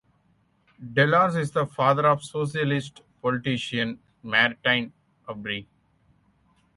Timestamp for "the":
1.51-1.67